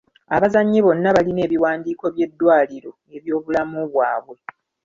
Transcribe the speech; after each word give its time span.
Abazannyi 0.35 0.79
bonna 0.85 1.09
balina 1.15 1.41
ebiwandiiko 1.47 2.05
by'eddwaliro 2.13 2.91
eby'obulamu 3.15 3.79
bwabwe. 3.93 4.37